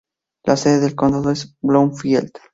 La 0.45 0.57
sede 0.57 0.79
del 0.79 0.95
condado 0.95 1.29
es 1.29 1.55
Bloomfield. 1.61 2.31